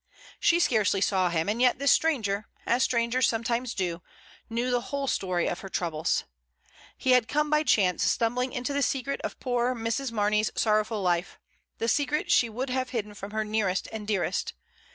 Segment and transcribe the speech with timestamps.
[0.39, 4.01] She scarcely saw him, and yet this stranger, as strangers sometimes do,
[4.49, 6.23] knew the whole story of her troubles.
[6.97, 10.11] He had come by chance stumbling into the secret of poor Mrs.
[10.11, 11.37] Mar ney's sorrowful life—
[11.77, 14.55] the secret she would have hid den from her nearest and dearest.